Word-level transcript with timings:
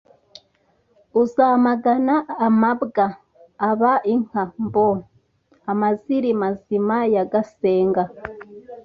uzamagana 1.21 2.15
amabwa 2.47 3.05
Aba 3.69 3.93
inka 4.13 4.43
mbo 4.63 4.89
amaziri 5.71 6.29
Mazina 6.41 6.97
ya 7.15 7.23
Gasenga 7.31 8.03